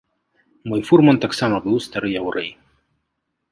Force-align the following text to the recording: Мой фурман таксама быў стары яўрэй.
Мой 0.71 0.81
фурман 0.87 1.17
таксама 1.27 1.55
быў 1.67 1.77
стары 1.89 2.07
яўрэй. 2.21 2.51